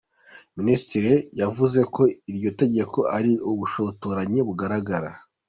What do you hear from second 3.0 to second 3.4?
ari